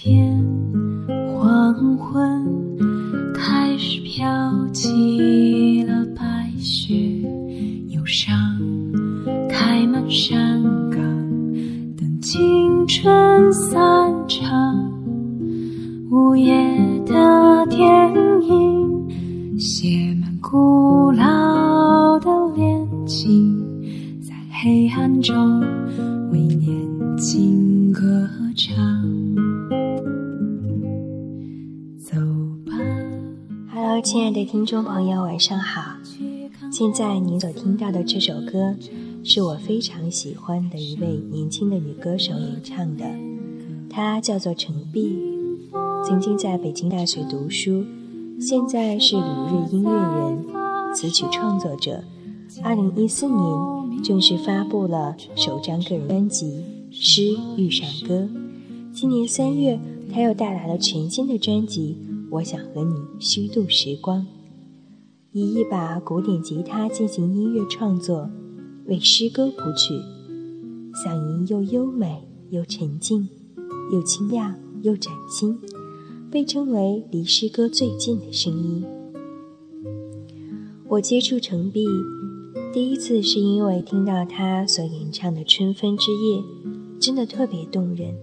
[0.00, 0.40] 天
[1.34, 2.46] 黄昏，
[3.34, 4.24] 开始飘
[4.68, 6.94] 起了白雪，
[7.88, 8.32] 忧伤
[9.50, 11.00] 开满山岗，
[11.96, 13.74] 等青春散
[14.28, 14.88] 场。
[16.12, 16.54] 午夜
[17.04, 17.88] 的电
[18.46, 23.82] 影写满古老的恋情，
[24.22, 25.60] 在黑暗中
[26.30, 28.78] 为年轻歌唱。
[34.00, 35.96] 亲爱的听众朋友，晚上好。
[36.70, 38.76] 现在您所听到的这首歌，
[39.24, 43.04] 是我非常喜欢的一位年轻的女歌手演唱的，
[43.90, 45.18] 她叫做程璧，
[46.06, 47.84] 曾经在北京大学读书，
[48.40, 50.44] 现在是旅日音乐人、
[50.94, 52.04] 词曲创作者。
[52.62, 56.46] 二零一四年正式发布了首张个人专辑
[56.92, 58.14] 《诗遇上歌》，
[58.92, 59.80] 今年三月，
[60.12, 61.96] 她又带来了全新的专辑
[62.30, 64.20] 《我想和你虚度时光》。
[65.32, 68.28] 以一把古典吉他进行音乐创作，
[68.86, 69.94] 为诗歌谱曲，
[70.94, 73.28] 嗓音又优美又沉静，
[73.92, 75.58] 又清亮又崭新，
[76.30, 78.84] 被称为离诗歌最近的声音。
[80.88, 81.86] 我接触程璧，
[82.72, 86.38] 第一次是因为听到他所演唱的《春分之夜》，
[86.98, 88.14] 真的特别动人。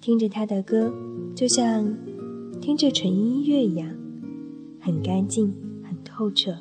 [0.00, 0.92] 听着他的歌，
[1.34, 1.96] 就像
[2.60, 3.88] 听着纯音乐一样，
[4.80, 5.54] 很干净。
[5.82, 6.56] 很透彻。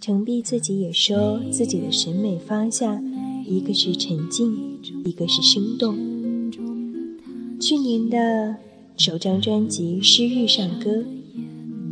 [0.00, 3.02] 程璧自己也说，自己的审美方向，
[3.46, 5.96] 一个是沉静，一个是生动。
[7.58, 8.56] 去年的
[8.98, 10.90] 首张专辑《诗遇上歌》，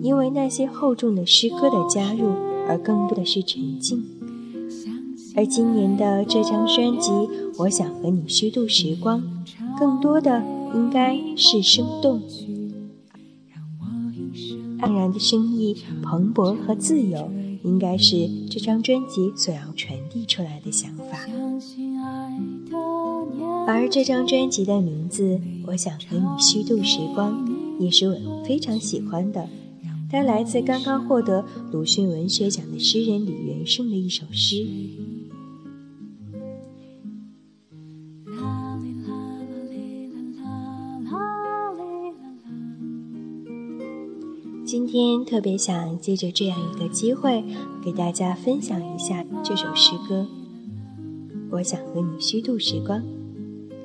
[0.03, 2.28] 因为那些厚重的诗歌的加入，
[2.69, 4.04] 而更多的是沉静。
[5.34, 7.10] 而今年的这张专辑
[7.59, 9.20] 《我想和你虚度时光》，
[9.78, 10.44] 更多的
[10.75, 12.22] 应该是生动。
[14.84, 17.31] 盎然的生意、蓬勃和自由，
[17.62, 21.27] 应该是这张专辑所要传递出来的想法。
[23.67, 25.37] 而这张专辑的名字
[25.67, 27.47] 《我想和你虚度时光》，
[27.83, 29.49] 也是我非常喜欢的。
[30.11, 34.67] 它来自刚刚获得鲁迅文学奖的诗人李元盛的一首诗。
[44.77, 47.45] 今天特别想借着这样一个机会，
[47.81, 50.27] 给大家分享一下这首诗歌。
[51.49, 53.01] 我想和你虚度时光，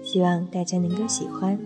[0.01, 1.59] 希望大家能够喜欢。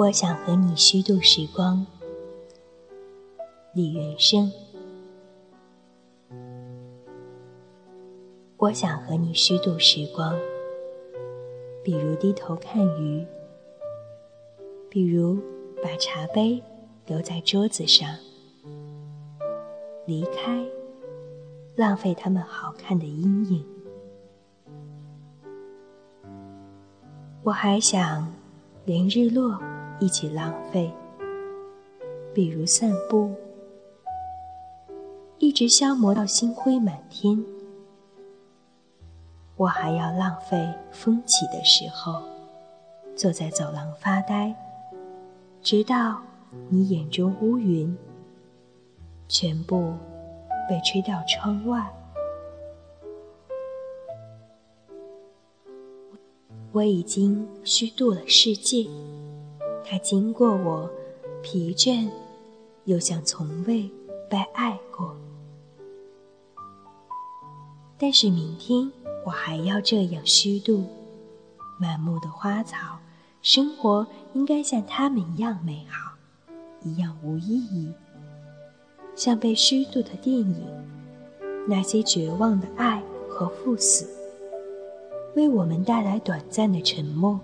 [0.00, 1.86] 我想和你虚度时光，
[3.74, 4.50] 李元生。
[8.56, 10.34] 我想和你虚度时光，
[11.84, 13.26] 比如低头看鱼，
[14.88, 15.38] 比如
[15.82, 16.62] 把茶杯
[17.04, 18.08] 留在桌子上，
[20.06, 20.64] 离开，
[21.76, 23.62] 浪费他们好看的阴影。
[27.42, 28.26] 我还想
[28.86, 29.60] 连日落。
[30.00, 30.90] 一起浪费，
[32.34, 33.32] 比如散步，
[35.38, 37.44] 一直消磨到星辉满天。
[39.56, 42.22] 我还要浪费风起的时候，
[43.14, 44.54] 坐在走廊发呆，
[45.60, 46.22] 直到
[46.70, 47.94] 你眼中乌云
[49.28, 49.92] 全部
[50.66, 51.92] 被吹到窗外。
[56.72, 58.86] 我已经虚度了世界。
[59.90, 60.88] 它经过我，
[61.42, 62.08] 疲倦，
[62.84, 63.90] 又像从未
[64.28, 65.16] 被爱过。
[67.98, 68.88] 但是明天
[69.26, 70.84] 我还要这样虚度。
[71.76, 73.00] 满目的花草，
[73.42, 76.12] 生活应该像它们一样美好，
[76.84, 77.92] 一样无意义。
[79.16, 80.64] 像被虚度的电影，
[81.66, 84.08] 那些绝望的爱和赴死，
[85.34, 87.40] 为我们带来短暂的沉默。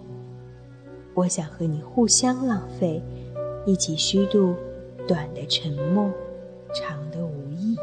[1.17, 3.03] 我想和你互相浪费，
[3.65, 4.55] 一起虚度
[5.09, 6.11] 短的沉默，
[6.75, 7.75] 长的无意，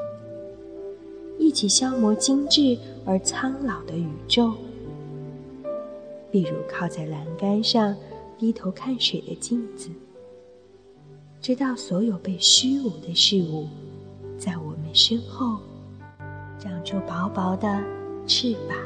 [1.39, 4.53] 一起消磨精致而苍老的宇宙。
[6.29, 7.95] 比如靠在栏杆上，
[8.37, 9.89] 低头看水的镜子。
[11.41, 13.67] 直到所有被虚无的事物，
[14.37, 15.57] 在我们身后
[16.59, 17.83] 长出薄薄的
[18.27, 18.77] 翅膀。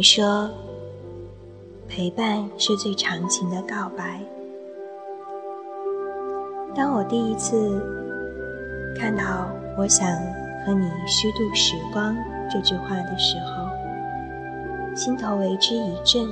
[0.00, 0.48] 你说，
[1.86, 4.18] 陪伴是最长情的告白。
[6.74, 7.84] 当我第一次
[8.98, 10.08] 看到“我想
[10.64, 12.16] 和你虚度时光”
[12.50, 16.26] 这句话的时候，心头为之一震。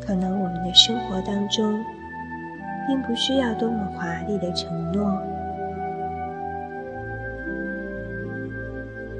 [0.00, 1.78] 可能我们的生活当中，
[2.86, 5.04] 并不需要多么华丽的承诺，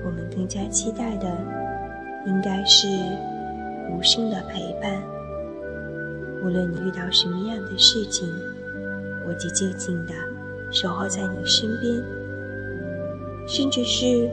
[0.06, 1.67] 我们更加期待的。
[2.28, 2.86] 应该是
[3.90, 5.02] 无声的陪伴。
[6.42, 8.28] 无论你遇到什么样的事情，
[9.26, 10.12] 我就静静的
[10.70, 12.00] 守候在你身边。
[13.46, 14.30] 甚至是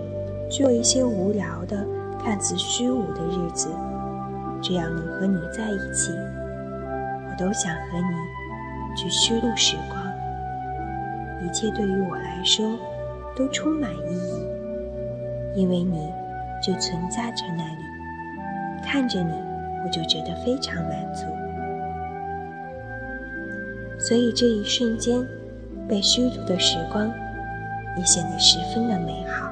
[0.50, 1.86] 做一些无聊的、
[2.22, 3.70] 看似虚无的日子，
[4.62, 10.04] 只要能和你在一起，我都想和你去虚度时光。
[11.42, 12.78] 一切对于我来说
[13.38, 16.12] 都充满意义，因为你
[16.62, 17.85] 就存在着那里。
[18.86, 19.34] 看着你，
[19.84, 21.26] 我就觉得非常满足，
[24.00, 25.28] 所以这一瞬间
[25.88, 27.12] 被虚度的时光
[27.98, 29.52] 也显得十分的美好。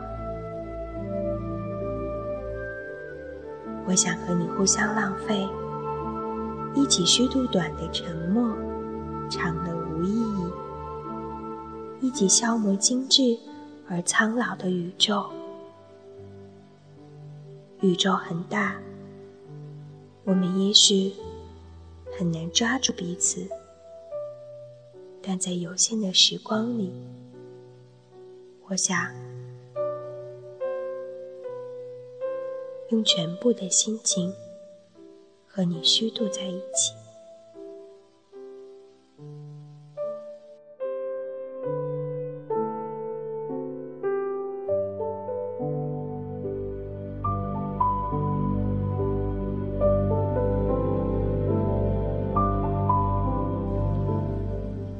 [3.85, 5.45] 我想和你互相浪费，
[6.73, 8.55] 一起虚度短的沉默，
[9.29, 10.21] 长的无意
[11.99, 13.37] 义，一起消磨精致
[13.89, 15.25] 而苍老的宇宙。
[17.81, 18.75] 宇宙很大。
[20.25, 21.11] 我们也许
[22.17, 23.45] 很难抓住彼此，
[25.21, 26.93] 但在有限的时光里，
[28.69, 29.13] 我想
[32.89, 34.33] 用全部的心情
[35.45, 36.93] 和你虚度在一起。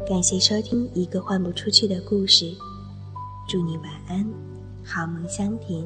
[0.06, 2.54] 感谢收听一个换不出去的故事，
[3.48, 4.26] 祝你晚安，
[4.84, 5.82] 好梦香甜。